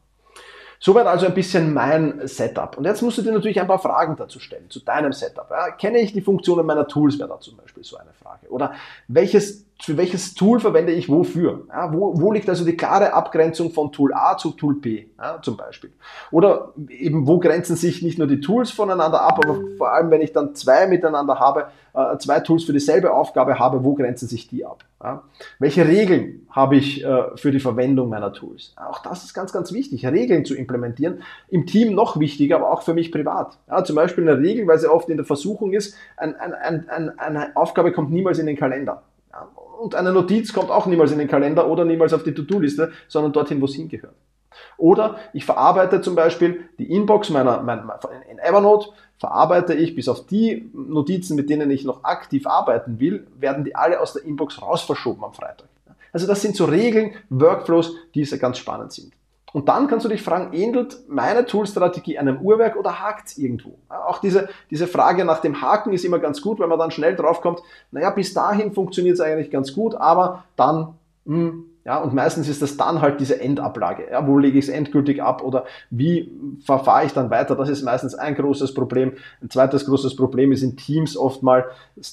[0.80, 2.78] Soweit also ein bisschen mein Setup.
[2.78, 5.48] Und jetzt musst du dir natürlich ein paar Fragen dazu stellen, zu deinem Setup.
[5.50, 8.48] Ja, kenne ich die Funktionen meiner Tools, wäre da zum Beispiel so eine Frage.
[8.50, 8.74] Oder
[9.08, 11.66] welches, für welches Tool verwende ich wofür?
[11.70, 15.40] Ja, wo, wo liegt also die klare Abgrenzung von Tool A zu Tool B ja,
[15.42, 15.92] zum Beispiel?
[16.32, 20.22] Oder eben, wo grenzen sich nicht nur die Tools voneinander ab, aber vor allem, wenn
[20.22, 24.48] ich dann zwei miteinander habe, äh, zwei Tools für dieselbe Aufgabe habe, wo grenzen sich
[24.48, 24.84] die ab?
[25.02, 25.24] Ja?
[25.60, 28.74] Welche Regeln habe ich äh, für die Verwendung meiner Tools?
[28.78, 31.22] Auch das ist ganz, ganz wichtig, Regeln zu implementieren.
[31.50, 33.60] Im Team noch wichtiger, aber auch für mich privat.
[33.86, 37.56] Zum Beispiel eine Regel, weil sie oft in der Versuchung ist, ein, ein, ein, eine
[37.56, 39.04] Aufgabe kommt niemals in den Kalender.
[39.80, 43.34] Und eine Notiz kommt auch niemals in den Kalender oder niemals auf die To-Do-Liste, sondern
[43.34, 44.16] dorthin, wo es hingehört.
[44.78, 50.26] Oder ich verarbeite zum Beispiel die Inbox meiner, meiner in Evernote verarbeite ich bis auf
[50.26, 54.62] die Notizen, mit denen ich noch aktiv arbeiten will, werden die alle aus der Inbox
[54.62, 55.68] raus verschoben am Freitag.
[56.14, 59.14] Also das sind so Regeln, Workflows, die sehr ganz spannend sind.
[59.58, 63.80] Und dann kannst du dich fragen, ähnelt meine Toolstrategie einem Uhrwerk oder hakt es irgendwo?
[63.90, 67.16] Auch diese, diese Frage nach dem Haken ist immer ganz gut, weil man dann schnell
[67.16, 70.94] draufkommt, naja, bis dahin funktioniert es eigentlich ganz gut, aber dann,
[71.26, 74.12] mh, hm, Ja, und meistens ist das dann halt diese Endablage.
[74.12, 76.30] Ja, wo lege ich es endgültig ab oder wie
[76.66, 77.56] verfahre ich dann weiter?
[77.56, 79.14] Das ist meistens ein großes Problem.
[79.42, 81.68] Ein zweites großes Problem ist in Teams oft mal,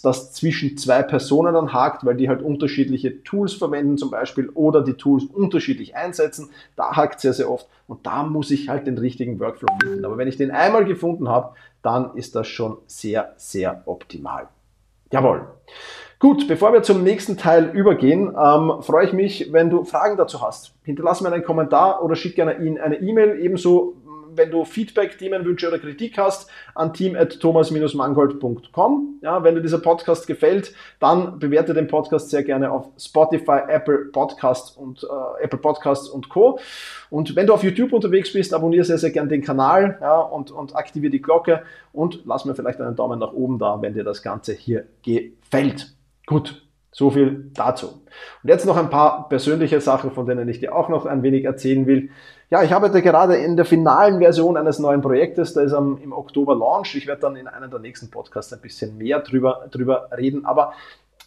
[0.05, 4.81] dass zwischen zwei Personen dann hakt, weil die halt unterschiedliche Tools verwenden zum Beispiel oder
[4.81, 6.51] die Tools unterschiedlich einsetzen.
[6.77, 10.05] Da hakt sehr, sehr oft und da muss ich halt den richtigen Workflow finden.
[10.05, 14.47] Aber wenn ich den einmal gefunden habe, dann ist das schon sehr, sehr optimal.
[15.11, 15.49] Jawohl.
[16.19, 20.41] Gut, bevor wir zum nächsten Teil übergehen, ähm, freue ich mich, wenn du Fragen dazu
[20.41, 20.73] hast.
[20.85, 23.39] Hinterlass mir einen Kommentar oder schick gerne eine E-Mail.
[23.41, 23.97] Ebenso,
[24.37, 29.19] wenn du Feedback, Themenwünsche oder Kritik hast, an team.thomas-mangold.com.
[29.23, 34.07] Ja, wenn dir dieser Podcast gefällt, dann bewerte den Podcast sehr gerne auf Spotify, Apple
[34.13, 36.61] Podcasts und äh, Apple Podcasts und Co.
[37.11, 40.53] Und wenn du auf YouTube unterwegs bist, abonniere sehr, sehr gerne den Kanal ja, und,
[40.53, 44.05] und aktiviere die Glocke und lass mir vielleicht einen Daumen nach oben da, wenn dir
[44.05, 45.93] das Ganze hier gefällt.
[46.27, 47.89] Gut, so viel dazu.
[48.43, 51.45] Und jetzt noch ein paar persönliche Sachen, von denen ich dir auch noch ein wenig
[51.45, 52.11] erzählen will.
[52.51, 56.13] Ja, ich arbeite gerade in der finalen Version eines neuen Projektes, da ist am, im
[56.13, 56.95] Oktober Launch.
[56.95, 60.45] Ich werde dann in einem der nächsten Podcasts ein bisschen mehr drüber, drüber reden.
[60.45, 60.73] Aber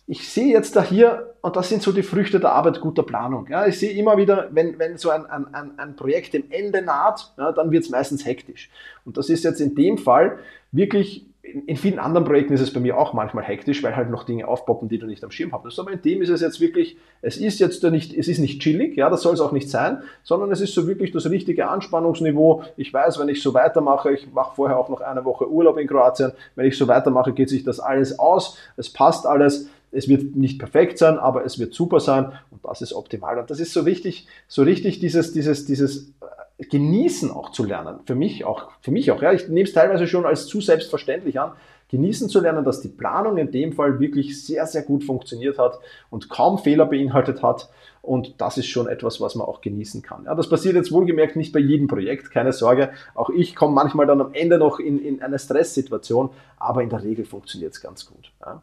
[0.09, 3.47] ich sehe jetzt da hier, und das sind so die Früchte der Arbeit guter Planung.
[3.49, 7.33] Ja, ich sehe immer wieder, wenn, wenn so ein, ein, ein Projekt dem Ende naht,
[7.37, 8.69] ja, dann wird es meistens hektisch.
[9.03, 10.39] Und das ist jetzt in dem Fall
[10.71, 11.25] wirklich
[11.65, 14.47] in vielen anderen Projekten ist es bei mir auch manchmal hektisch, weil halt noch Dinge
[14.47, 15.79] aufpoppen, die du nicht am Schirm hast.
[15.79, 18.97] Aber in dem ist es jetzt wirklich, es ist jetzt nicht, es ist nicht chillig,
[18.97, 22.63] ja, das soll es auch nicht sein, sondern es ist so wirklich das richtige Anspannungsniveau.
[22.75, 25.87] Ich weiß, wenn ich so weitermache, ich mache vorher auch noch eine Woche Urlaub in
[25.87, 29.69] Kroatien, wenn ich so weitermache, geht sich das alles aus, es passt alles.
[29.89, 33.39] Es wird nicht perfekt sein, aber es wird super sein und das ist optimal.
[33.39, 36.11] Und das ist so richtig, so richtig dieses, dieses, dieses
[36.57, 37.99] genießen auch zu lernen.
[38.05, 39.21] Für mich auch, für mich auch.
[39.21, 39.31] Ja.
[39.31, 41.53] Ich nehme es teilweise schon als zu selbstverständlich an,
[41.89, 45.79] genießen zu lernen, dass die Planung in dem Fall wirklich sehr, sehr gut funktioniert hat
[46.09, 47.69] und kaum Fehler beinhaltet hat.
[48.07, 50.23] Und das ist schon etwas, was man auch genießen kann.
[50.23, 52.91] Ja, das passiert jetzt wohlgemerkt nicht bei jedem Projekt, keine Sorge.
[53.15, 57.03] Auch ich komme manchmal dann am Ende noch in, in eine Stresssituation, aber in der
[57.03, 58.31] Regel funktioniert es ganz gut.
[58.39, 58.61] Ja.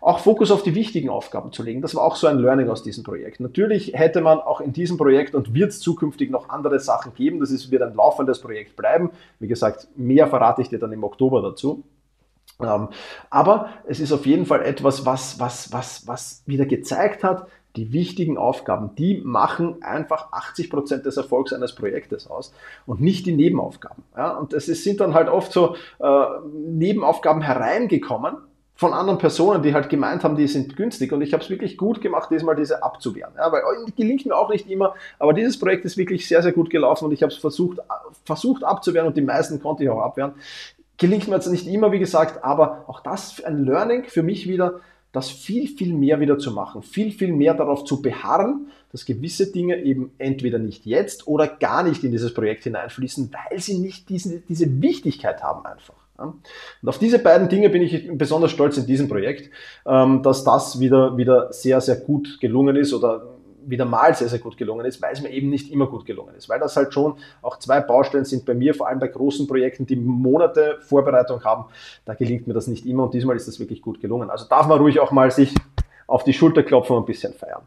[0.00, 2.82] Auch Fokus auf die wichtigen Aufgaben zu legen, das war auch so ein Learning aus
[2.82, 3.38] diesem Projekt.
[3.38, 7.38] Natürlich hätte man auch in diesem Projekt und wird es zukünftig noch andere Sachen geben.
[7.40, 9.10] Das ist, wird ein laufendes Projekt bleiben.
[9.40, 11.84] Wie gesagt, mehr verrate ich dir dann im Oktober dazu.
[12.60, 12.88] Ähm,
[13.28, 17.92] aber es ist auf jeden Fall etwas, was, was, was, was wieder gezeigt hat, die
[17.92, 22.52] wichtigen Aufgaben, die machen einfach 80 Prozent des Erfolgs eines Projektes aus
[22.86, 24.02] und nicht die Nebenaufgaben.
[24.16, 28.36] Ja, und es sind dann halt oft so äh, Nebenaufgaben hereingekommen
[28.76, 31.12] von anderen Personen, die halt gemeint haben, die sind günstig.
[31.12, 33.32] Und ich habe es wirklich gut gemacht, diesmal diese abzuwehren.
[33.36, 36.52] Ja, weil oh, gelingt mir auch nicht immer, aber dieses Projekt ist wirklich sehr, sehr
[36.52, 37.78] gut gelaufen und ich habe es versucht,
[38.24, 40.34] versucht abzuwehren und die meisten konnte ich auch abwehren.
[40.98, 44.80] Gelingt mir jetzt nicht immer, wie gesagt, aber auch das ein Learning für mich wieder,
[45.16, 49.50] das viel, viel mehr wieder zu machen, viel, viel mehr darauf zu beharren, dass gewisse
[49.50, 54.08] Dinge eben entweder nicht jetzt oder gar nicht in dieses Projekt hineinfließen, weil sie nicht
[54.08, 55.94] diese, diese Wichtigkeit haben einfach.
[56.18, 59.50] Und auf diese beiden Dinge bin ich besonders stolz in diesem Projekt,
[59.86, 63.35] ähm, dass das wieder, wieder sehr, sehr gut gelungen ist oder
[63.68, 66.34] wieder mal sehr, sehr gut gelungen ist, weil es mir eben nicht immer gut gelungen
[66.34, 66.48] ist.
[66.48, 69.86] Weil das halt schon auch zwei Baustellen sind bei mir, vor allem bei großen Projekten,
[69.86, 71.66] die Monate Vorbereitung haben.
[72.04, 74.30] Da gelingt mir das nicht immer und diesmal ist das wirklich gut gelungen.
[74.30, 75.54] Also darf man ruhig auch mal sich
[76.06, 77.62] auf die Schulter klopfen und ein bisschen feiern.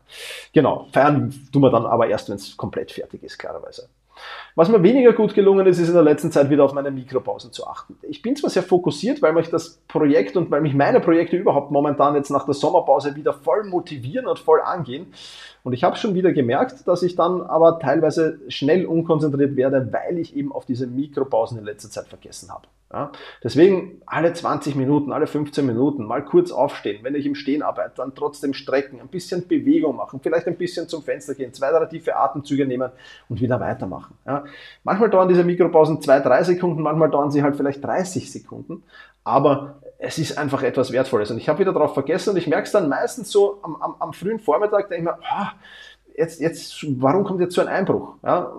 [0.54, 3.90] Genau, feiern tun wir dann aber erst, wenn es komplett fertig ist, klarerweise.
[4.56, 7.52] Was mir weniger gut gelungen ist, ist in der letzten Zeit wieder auf meine Mikropausen
[7.52, 7.98] zu achten.
[8.02, 11.72] Ich bin zwar sehr fokussiert, weil mich das Projekt und weil mich meine Projekte überhaupt
[11.72, 15.14] momentan jetzt nach der Sommerpause wieder voll motivieren und voll angehen.
[15.64, 20.18] Und ich habe schon wieder gemerkt, dass ich dann aber teilweise schnell unkonzentriert werde, weil
[20.18, 22.68] ich eben auf diese Mikropausen in letzter Zeit vergessen habe.
[22.92, 23.12] Ja,
[23.44, 27.94] deswegen alle 20 Minuten, alle 15 Minuten mal kurz aufstehen, wenn ich im Stehen arbeite,
[27.98, 31.86] dann trotzdem strecken, ein bisschen Bewegung machen, vielleicht ein bisschen zum Fenster gehen, zwei, drei
[31.86, 32.92] tiefe Atemzüge nehmen
[33.30, 34.18] und wieder weitermachen.
[34.26, 34.44] Ja,
[34.84, 38.82] manchmal dauern diese Mikropausen zwei, drei Sekunden, manchmal dauern sie halt vielleicht 30 Sekunden,
[39.24, 41.30] aber es ist einfach etwas Wertvolles.
[41.30, 43.96] Und ich habe wieder darauf vergessen und ich merke es dann meistens so am, am,
[44.00, 45.48] am frühen Vormittag, denke ich mir, oh,
[46.18, 48.16] jetzt, jetzt, warum kommt jetzt so ein Einbruch?
[48.24, 48.52] Ja,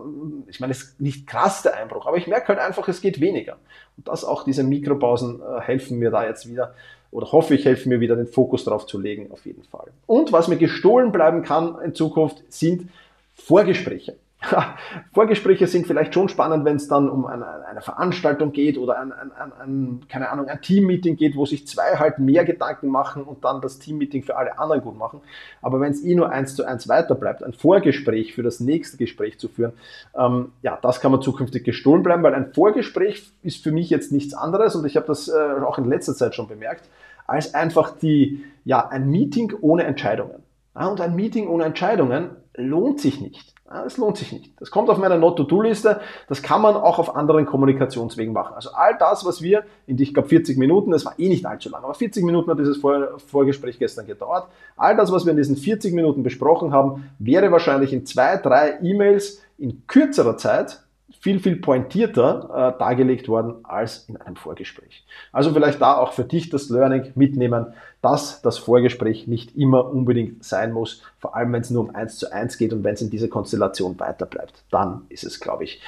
[0.49, 3.21] ich meine, es ist nicht krass der Einbruch, aber ich merke halt einfach, es geht
[3.21, 3.57] weniger.
[3.97, 6.75] Und das auch diese Mikropausen äh, helfen mir da jetzt wieder
[7.11, 9.89] oder hoffe ich, helfen mir wieder den Fokus drauf zu legen, auf jeden Fall.
[10.07, 12.89] Und was mir gestohlen bleiben kann in Zukunft, sind
[13.35, 14.17] Vorgespräche.
[15.13, 19.13] Vorgespräche sind vielleicht schon spannend, wenn es dann um eine, eine Veranstaltung geht oder ein,
[19.13, 23.45] ein, ein, keine Ahnung, ein Teammeeting geht, wo sich zwei halt mehr Gedanken machen und
[23.45, 25.21] dann das Teammeeting für alle anderen gut machen.
[25.61, 28.97] Aber wenn es eh nur eins zu eins weiter bleibt, ein Vorgespräch für das nächste
[28.97, 29.73] Gespräch zu führen,
[30.17, 34.11] ähm, ja, das kann man zukünftig gestohlen bleiben, weil ein Vorgespräch ist für mich jetzt
[34.11, 36.89] nichts anderes und ich habe das äh, auch in letzter Zeit schon bemerkt,
[37.27, 40.43] als einfach die, ja, ein Meeting ohne Entscheidungen.
[40.75, 43.55] Ja, und ein Meeting ohne Entscheidungen lohnt sich nicht.
[43.87, 44.53] Es lohnt sich nicht.
[44.61, 46.01] Das kommt auf meiner Not-to-Do-Liste.
[46.29, 48.55] Das kann man auch auf anderen Kommunikationswegen machen.
[48.55, 51.69] Also all das, was wir in, ich glaube, 40 Minuten, das war eh nicht allzu
[51.71, 54.49] lang, aber 40 Minuten hat dieses Vor Vorgespräch gestern gedauert.
[54.77, 58.81] All das, was wir in diesen 40 Minuten besprochen haben, wäre wahrscheinlich in zwei, drei
[58.83, 60.83] E-Mails in kürzerer Zeit
[61.21, 65.05] viel, viel pointierter äh, dargelegt worden als in einem Vorgespräch.
[65.33, 70.43] Also vielleicht da auch für dich das Learning mitnehmen, dass das Vorgespräch nicht immer unbedingt
[70.43, 73.03] sein muss, vor allem wenn es nur um eins zu eins geht und wenn es
[73.03, 74.65] in dieser Konstellation weiter bleibt.
[74.71, 75.83] Dann ist es, glaube ich,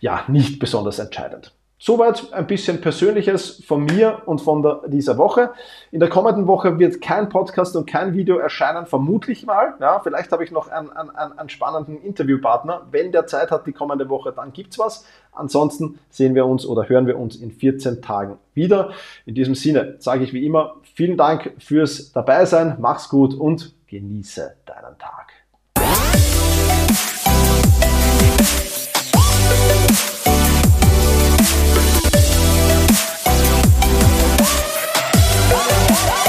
[0.00, 1.52] ja, nicht besonders entscheidend.
[1.86, 5.50] Soweit ein bisschen Persönliches von mir und von der, dieser Woche.
[5.90, 9.74] In der kommenden Woche wird kein Podcast und kein Video erscheinen, vermutlich mal.
[9.80, 12.86] Ja, vielleicht habe ich noch einen, einen, einen spannenden Interviewpartner.
[12.90, 15.04] Wenn der Zeit hat, die kommende Woche, dann gibt's was.
[15.32, 18.92] Ansonsten sehen wir uns oder hören wir uns in 14 Tagen wieder.
[19.26, 22.78] In diesem Sinne sage ich wie immer vielen Dank fürs Dabeisein.
[22.80, 25.33] Mach's gut und genieße deinen Tag.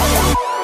[0.05, 0.54] Bye.